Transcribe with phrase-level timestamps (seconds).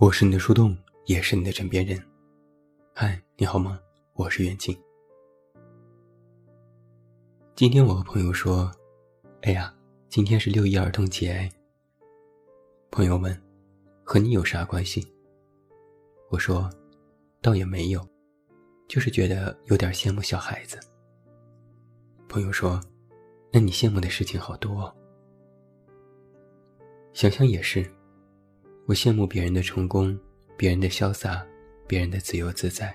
[0.00, 0.74] 我是你的树洞，
[1.04, 2.02] 也是你的枕边人。
[2.94, 3.78] 嗨，你好吗？
[4.14, 4.74] 我是远近。
[7.54, 8.72] 今天我和朋友说
[9.44, 9.74] ：“哎呀，
[10.08, 11.46] 今天是六一儿童节。”
[12.90, 13.38] 朋友问
[14.02, 15.06] ：“和你有啥关系？”
[16.32, 16.70] 我说
[17.42, 18.00] ：“倒也没有，
[18.88, 20.80] 就是觉得有点羡慕小孩子。”
[22.26, 22.80] 朋友说
[23.52, 24.90] ：“那你羡慕的事情好多。”
[27.12, 27.84] 想想也是。
[28.90, 30.18] 我羡慕别人的成功，
[30.56, 31.46] 别人的潇洒，
[31.86, 32.92] 别人的自由自在。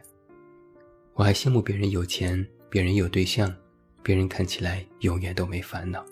[1.14, 3.56] 我还羡慕别人有钱，别人有对象，
[4.04, 6.06] 别人看起来永远都没烦恼。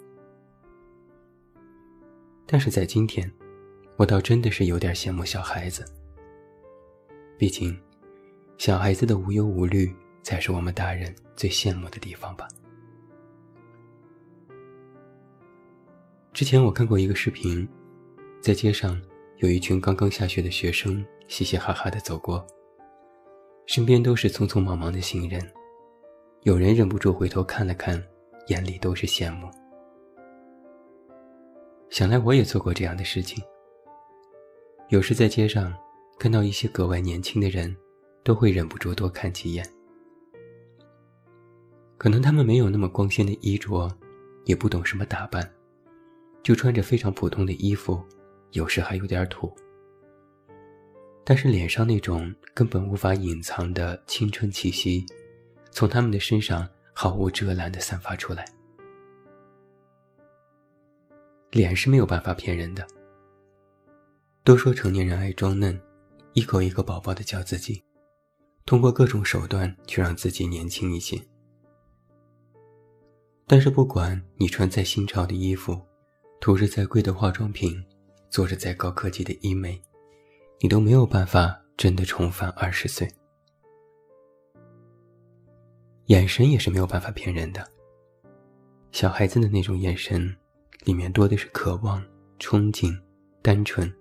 [2.45, 3.29] 但是在今天，
[3.97, 5.83] 我倒真的是有点羡慕小孩子。
[7.37, 7.77] 毕竟，
[8.57, 12.47] 小孩子的无忧无虑才是我们大人最羡慕的地方吧。
[16.31, 17.67] 之前我看过一个视频，
[18.39, 18.97] 在街上。
[19.43, 22.47] 有一群刚刚下学的学生，嘻嘻哈哈地走过，
[23.65, 25.45] 身边都是匆匆忙忙的行人，
[26.43, 28.01] 有人忍不住回头看了看，
[28.47, 29.51] 眼里都是羡慕。
[31.89, 33.43] 想来我也做过这样的事情。
[34.87, 35.73] 有时在街上
[36.17, 37.75] 看到一些格外年轻的人，
[38.23, 39.69] 都会忍不住多看几眼。
[41.97, 43.91] 可能他们没有那么光鲜的衣着，
[44.45, 45.45] 也不懂什么打扮，
[46.41, 48.01] 就穿着非常普通的衣服。
[48.53, 49.51] 有时还有点土，
[51.23, 55.03] 但是脸上那种根本无法隐藏的青春气息，
[55.71, 58.45] 从他们的身上毫无遮拦地散发出来。
[61.49, 62.85] 脸是没有办法骗人的。
[64.43, 65.79] 都说成年人爱装嫩，
[66.33, 67.83] 一口一个宝宝的叫自己，
[68.65, 71.19] 通过各种手段去让自己年轻一些。
[73.47, 75.81] 但是不管你穿再新潮的衣服，
[76.39, 77.83] 涂着再贵的化妆品。
[78.33, 79.79] 做着再高科技的医美，
[80.59, 83.07] 你都没有办法真的重返二十岁。
[86.07, 87.63] 眼神也是没有办法骗人的。
[88.91, 90.35] 小孩子的那种眼神，
[90.83, 92.03] 里面多的是渴望、
[92.39, 92.99] 憧憬、
[93.43, 93.93] 单纯。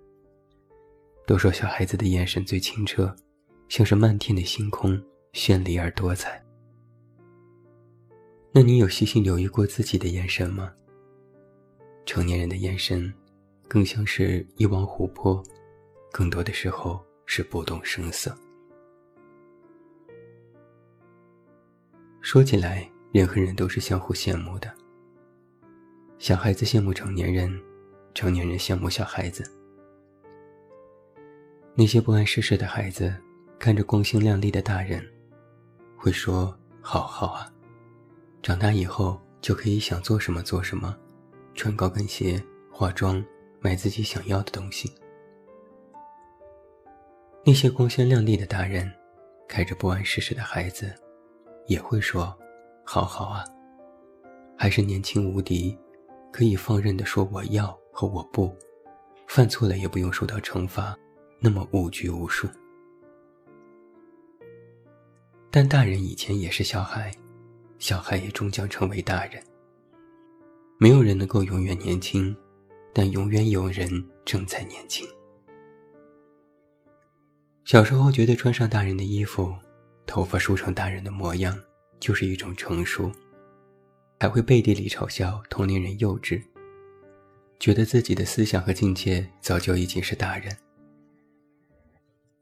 [1.27, 3.15] 都说小孩子的眼神最清澈，
[3.69, 4.99] 像是漫天的星空，
[5.33, 6.43] 绚丽而多彩。
[8.51, 10.73] 那你有细心留意过自己的眼神吗？
[12.03, 13.13] 成年人的眼神。
[13.67, 15.43] 更像是一汪湖泊，
[16.11, 18.35] 更多的时候是不动声色。
[22.21, 24.73] 说起来，人和人都是相互羡慕的。
[26.19, 27.51] 小孩子羡慕成年人，
[28.13, 29.43] 成年人羡慕小孩子。
[31.75, 33.13] 那些不谙世事的孩子，
[33.59, 35.03] 看着光鲜亮丽的大人，
[35.97, 37.51] 会说：“好好啊，
[38.41, 40.95] 长大以后就可以想做什么做什么，
[41.55, 42.41] 穿高跟鞋，
[42.71, 43.23] 化妆。”
[43.63, 44.93] 买自己想要的东西。
[47.45, 48.91] 那些光鲜亮丽的大人，
[49.47, 50.93] 开着不谙世事的孩子，
[51.67, 52.37] 也会说
[52.83, 53.45] ：“好好啊，
[54.57, 55.77] 还是年轻无敌，
[56.29, 58.53] 可以放任的说我要和我不，
[59.27, 60.93] 犯错了也不用受到惩罚，
[61.39, 62.49] 那么无拘无束。”
[65.49, 67.13] 但大人以前也是小孩，
[67.79, 69.41] 小孩也终将成为大人。
[70.79, 72.35] 没有人能够永远年轻。
[72.93, 73.89] 但永远有人
[74.23, 75.05] 正在年轻。
[77.65, 79.55] 小时候觉得穿上大人的衣服，
[80.05, 81.57] 头发梳成大人的模样，
[81.99, 83.11] 就是一种成熟，
[84.19, 86.43] 还会背地里嘲笑同龄人幼稚，
[87.59, 90.55] 觉得自己的思想和境界早就已经是大人。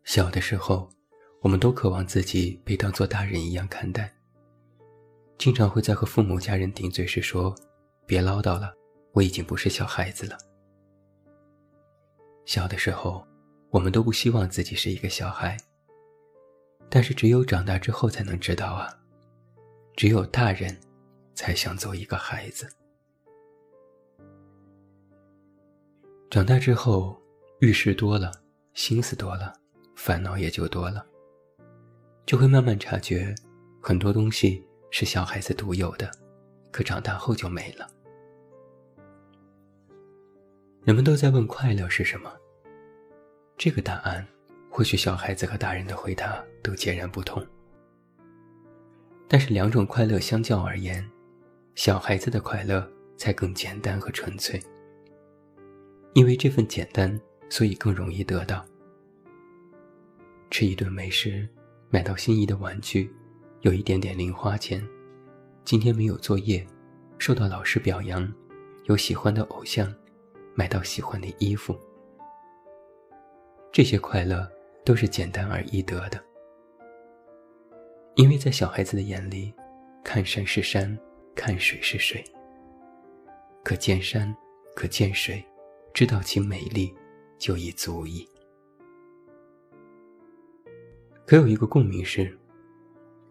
[0.03, 0.90] 小的时候，
[1.41, 4.11] 我们都渴望自己被当做大人一样看待，
[5.38, 7.56] 经常会在和父母家人顶嘴时说
[8.07, 8.73] ：“别唠叨了。”
[9.13, 10.38] 我已经不是小孩子了。
[12.45, 13.25] 小的时候，
[13.69, 15.57] 我们都不希望自己是一个小孩。
[16.89, 18.93] 但是只有长大之后才能知道啊，
[19.96, 20.78] 只有大人，
[21.34, 22.69] 才想做一个孩子。
[26.29, 27.17] 长大之后，
[27.59, 28.29] 遇事多了，
[28.73, 29.53] 心思多了，
[29.96, 31.05] 烦恼也就多了，
[32.25, 33.34] 就会慢慢察觉，
[33.81, 36.11] 很多东西是小孩子独有的，
[36.72, 37.90] 可长大后就没了。
[40.83, 42.33] 人们都在问快乐是什么。
[43.55, 44.28] 这个答案，
[44.67, 47.45] 或许小孩子和大人的回答都截然不同。
[49.28, 51.07] 但是两种快乐相较而言，
[51.75, 54.59] 小孩子的快乐才更简单和纯粹。
[56.13, 58.66] 因为这份简单，所以更容易得到。
[60.49, 61.47] 吃一顿美食，
[61.91, 63.13] 买到心仪的玩具，
[63.61, 64.83] 有一点点零花钱，
[65.63, 66.66] 今天没有作业，
[67.19, 68.29] 受到老师表扬，
[68.85, 69.93] 有喜欢的偶像。
[70.61, 71.75] 买到喜欢的衣服，
[73.72, 74.47] 这些快乐
[74.85, 76.23] 都是简单而易得的。
[78.13, 79.52] 因为在小孩子的眼里，
[80.03, 80.96] 看山是山，
[81.34, 82.23] 看水是水。
[83.63, 84.31] 可见山，
[84.75, 85.43] 可见水，
[85.96, 86.93] 知道其美丽，
[87.40, 88.29] 就已足矣。
[91.25, 92.37] 可有一个共鸣是：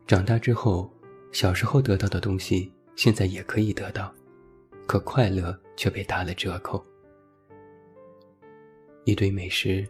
[0.05, 0.93] 长大之后，
[1.31, 4.13] 小时候得到的东西，现在也可以得到，
[4.85, 6.85] 可快乐却被打了折扣。
[9.11, 9.85] 一堆美食，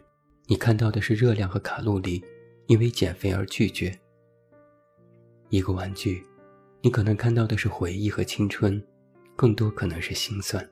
[0.47, 2.23] 你看到的是热量和卡路里，
[2.65, 3.91] 因为减肥而拒绝；
[5.49, 6.25] 一个玩具，
[6.81, 8.83] 你可能看到的是回忆和青春，
[9.35, 10.67] 更多可能是心酸。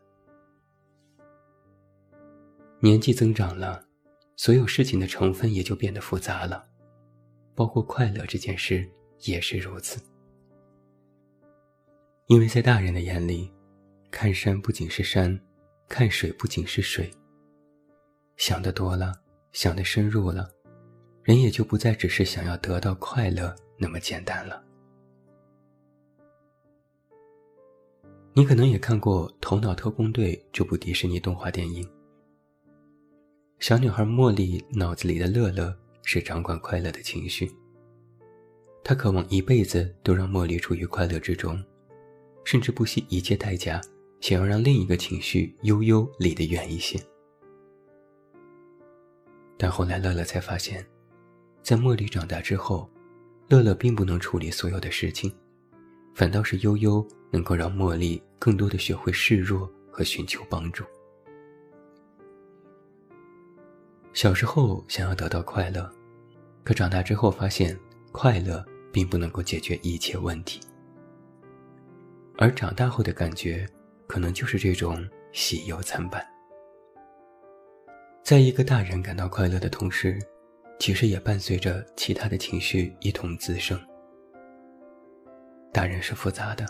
[2.80, 3.86] 年纪增长了，
[4.36, 6.68] 所有事情的成分也就变得复杂了。
[7.54, 8.90] 包括快乐这件事
[9.26, 10.02] 也是如此，
[12.26, 13.54] 因为在大人的眼里，
[14.10, 15.40] 看山不仅是山，
[15.88, 17.12] 看水不仅是水。
[18.40, 19.14] 想得多了，
[19.52, 20.50] 想得深入了，
[21.22, 24.64] 人也就不再只是想要得到快乐那么简单了。
[28.34, 31.88] 你可能也看过《头脑特工队》这部迪士尼动画电影，
[33.60, 35.78] 小女孩茉莉脑子里的乐乐。
[36.12, 37.52] 是掌管快乐的情绪。
[38.84, 41.64] 他渴望一辈子都让茉莉处于快乐之中，
[42.44, 43.80] 甚至不惜一切代价，
[44.20, 47.00] 想要让另一个情绪悠悠离得远一些。
[49.62, 50.86] 但后来乐乐才发现，
[51.62, 52.90] 在茉莉长大之后，
[53.50, 55.30] 乐乐并不能处理所有的事情，
[56.16, 60.86] 反倒是悠悠能够让茉莉更多的学会示弱和寻求帮助。
[64.14, 65.92] 小时候想要得到快乐。
[66.64, 67.78] 可长大之后发现，
[68.14, 70.62] 快乐并不能够解决一切问题，
[72.38, 73.68] 而长大后的感觉，
[74.08, 76.26] 可能就是这种喜忧参半。
[78.30, 80.20] 在一个大人感到快乐的同时，
[80.78, 83.76] 其实也伴随着其他的情绪一同滋生。
[85.74, 86.64] 大人是复杂的，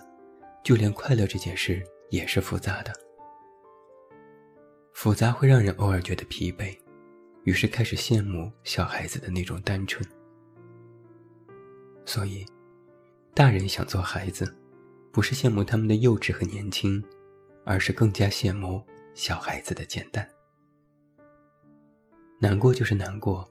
[0.64, 2.94] 就连快乐这件事也是复杂的。
[4.94, 6.74] 复杂会让人偶尔觉得疲惫。
[7.44, 10.02] 于是开始羡慕小孩子的那种单纯，
[12.06, 12.46] 所以，
[13.34, 14.56] 大人想做孩子，
[15.12, 17.04] 不是羡慕他们的幼稚和年轻，
[17.66, 18.82] 而是更加羡慕
[19.14, 20.26] 小孩子的简单。
[22.42, 23.46] 难过就是难过，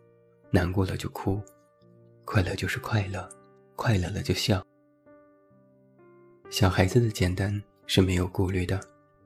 [0.50, 1.38] 难过了就哭；
[2.24, 3.28] 快乐就是快乐，
[3.76, 4.64] 快乐了就笑。
[6.48, 8.80] 小孩子的简单是没有顾虑的，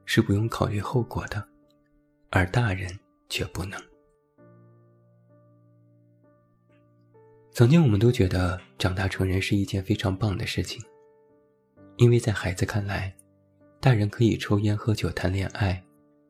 [0.05, 1.47] 是不用考虑后果的，
[2.31, 2.91] 而大人
[3.29, 3.81] 却不能。
[7.53, 10.83] 曾经我们都觉得长大成人是一件非常棒的事情，
[11.99, 13.15] 因为在孩子看来，
[13.79, 15.81] 大人可以抽烟喝酒谈恋爱，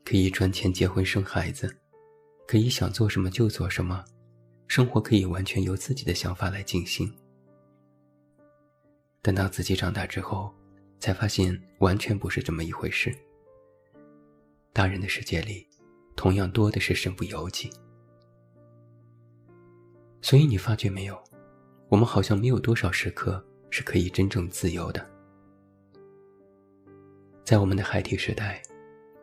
[0.05, 1.75] 可以赚钱结婚生孩子，
[2.53, 4.05] 可以想做什么就做什么，
[4.69, 7.11] 生活可以完全由自己的想法来进行。
[9.23, 10.53] 等到自己长大之后，
[11.01, 13.11] 才发现完全不是这么一回事。
[14.71, 15.67] 大人的世界里，
[16.15, 17.71] 同样多的是身不由己。
[20.21, 21.19] 所以你发觉没有，
[21.89, 25.11] 我们好像没有多少时刻是可以真正自由的。
[27.45, 28.61] 在我们的孩提时代，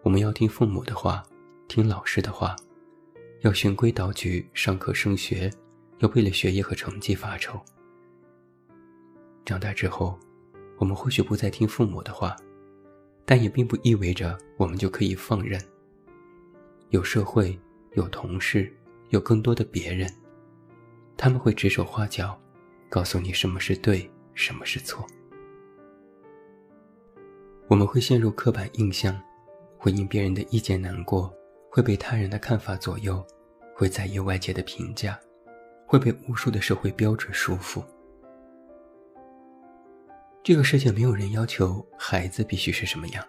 [0.02, 1.24] 我们要听父母的话，
[1.68, 2.56] 听老师的话，
[3.42, 5.50] 要循规蹈矩上课升学，
[6.00, 7.60] 要为了学业和成绩发愁。
[9.46, 10.20] 长大之后，
[10.78, 12.36] 我们或许不再听父母的话，
[13.26, 15.60] 但也并不意味着我们就可以放任。
[16.90, 17.58] 有社会，
[17.94, 18.72] 有同事，
[19.10, 20.14] 有更多的别人。
[21.16, 22.38] 他们会指手画脚，
[22.90, 25.08] 告诉你什么是对，什么是错。
[27.68, 29.18] 我们会陷入刻板印象，
[29.78, 31.34] 会因别人的意见难过，
[31.70, 33.26] 会被他人的看法左右，
[33.76, 35.20] 会在意外界的评价，
[35.86, 37.84] 会被无数的社会标准束缚。
[40.44, 43.24] 这个世界没有人要求孩子必须是什么样，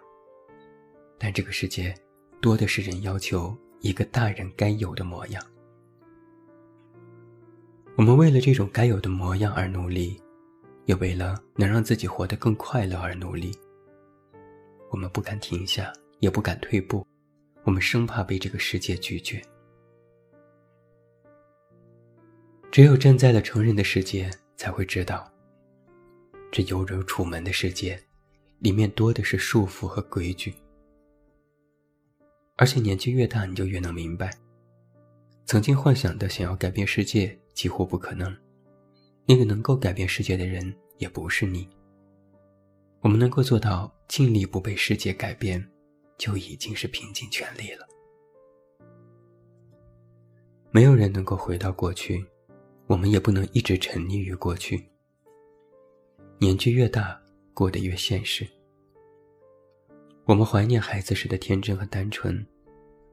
[1.19, 1.95] 但这个世界
[2.41, 5.45] 多的是人要求一个大人该有的模样。
[7.97, 10.19] 我们为了这种该有的模样而努力，
[10.87, 13.53] 也为了能让自己活得更快乐而努力。
[14.91, 17.07] 我们不敢停下，也不敢退步，
[17.64, 19.43] 我们生怕被这个世界拒绝。
[22.71, 25.31] 只有站在了成人的世界，才会知道，
[26.50, 28.00] 这犹如楚门的世界，
[28.61, 30.55] 里面多的是束缚和规矩。
[32.57, 34.31] 而且年纪越大，你就越能明白，
[35.47, 37.37] 曾经幻想的想要改变世界。
[37.52, 38.35] 几乎不可能，
[39.26, 41.69] 那个能够改变世界的人也不是你。
[43.00, 45.62] 我们能够做到尽力不被世界改变，
[46.21, 47.89] 就已经是拼尽全力了。
[50.71, 52.23] 没有人能够回到过去，
[52.87, 54.87] 我们也不能一直沉溺于过去。
[56.39, 57.19] 年纪越大，
[57.55, 58.47] 过得越现实。
[60.27, 62.47] 我们怀念孩子时的天真和单纯，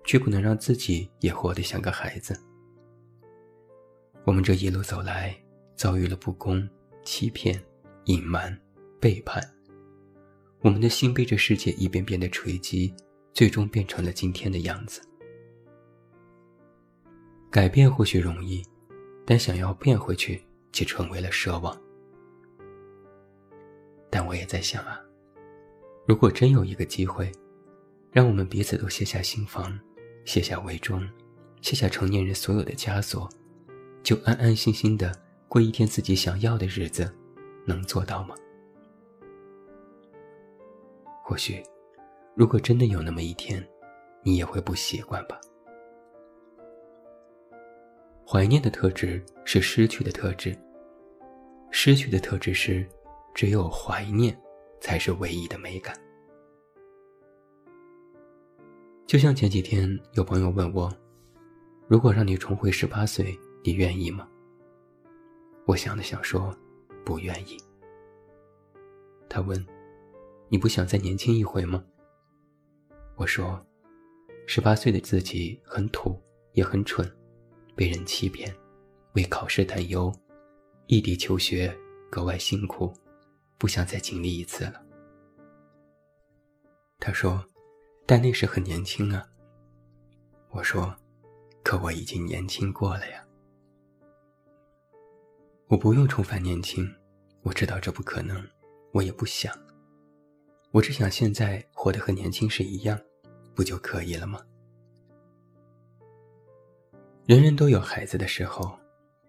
[0.03, 2.37] 却不能让自己也活得像个孩子。
[4.25, 5.33] 我们这一路走来，
[5.77, 6.69] 遭遇了不公、
[7.05, 7.57] 欺骗、
[8.03, 8.55] 隐瞒、
[8.99, 9.41] 背叛，
[10.61, 12.93] 我们的心被这世界一遍遍的锤击，
[13.33, 15.01] 最终变成了今天的样子。
[17.51, 18.63] 改变或许容易，
[19.25, 20.41] 但想要变回去，
[20.73, 21.79] 却成为了奢望。
[24.09, 24.99] 但我也在想啊，
[26.07, 27.31] 如果真有一个机会，
[28.11, 29.79] 让我们彼此都卸下心防，
[30.25, 31.07] 卸下伪装，
[31.61, 33.29] 卸下成年人所有的枷锁，
[34.01, 35.13] 就安安心心的
[35.47, 37.13] 过一天自己想要的日子，
[37.65, 38.35] 能做到吗？
[41.27, 41.61] 或许，
[42.35, 43.61] 如果真的有那么一天，
[44.23, 45.37] 你也会不习惯吧。
[48.25, 50.57] 怀念的特质是失去的特质。
[51.69, 52.87] 失去的特质是，
[53.35, 54.41] 只有怀念，
[54.79, 55.93] 才是唯一的美感。
[59.05, 60.89] 就像前几天有朋友问我，
[61.89, 64.25] 如果让你重回十八岁，你愿意吗？
[65.65, 66.55] 我想了想说，
[67.03, 67.57] 不愿意。
[69.27, 69.61] 他问，
[70.49, 71.83] 你不想再年轻一回吗？
[73.15, 73.59] 我说，
[74.45, 76.17] 十八岁的自己很土，
[76.53, 77.09] 也很蠢。
[77.75, 78.55] 被人欺骗，
[79.13, 80.11] 为考试担忧，
[80.87, 81.77] 异地求学
[82.09, 82.91] 格外辛苦，
[83.57, 84.81] 不想再经历一次了。
[86.97, 87.45] 他说
[88.07, 89.27] ：“但那时很年轻啊。”
[90.49, 90.95] 我说
[91.61, 93.23] ：“可我已经年轻过了呀。”
[95.67, 96.89] 我不用重返年轻，
[97.41, 98.41] 我知道这不可能，
[98.93, 99.53] 我也不想。
[100.71, 102.99] 我只想现在活得和年轻时一样，
[103.55, 104.39] 不就可以了吗？
[107.25, 108.77] 人人都有孩子的时候，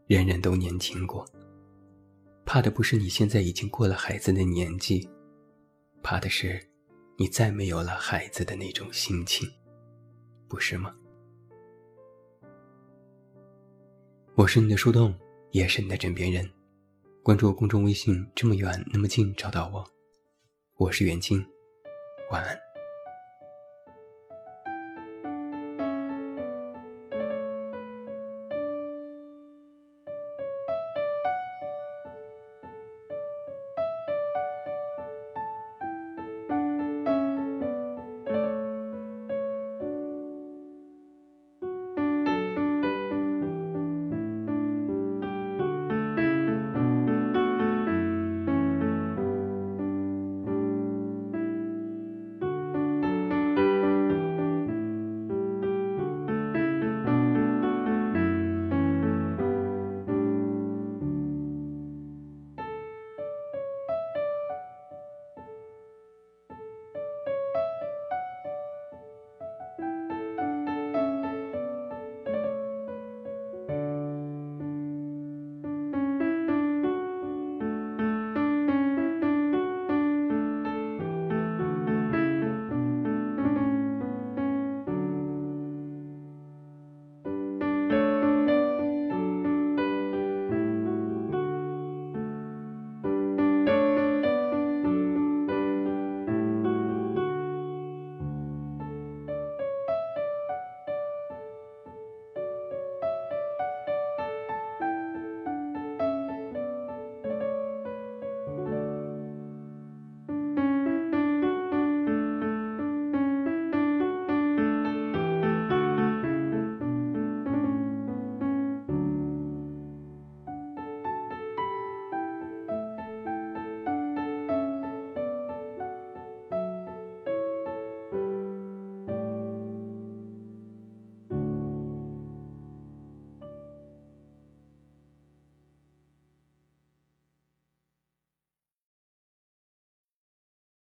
[0.07, 1.27] 人人都年轻过。
[2.45, 5.09] 怕的不是你现在已经过了孩子的年纪，
[6.03, 6.61] 怕的是
[7.17, 9.49] 你再没有了孩子的那种心情，
[10.49, 10.95] 不是吗？
[14.35, 15.15] 我是你的树洞，
[15.51, 16.49] 也是你的枕边人。
[17.23, 19.85] 关注公众微信，这么远那么近，找到我。
[20.79, 21.45] 我是袁静，
[22.31, 22.68] 晚安。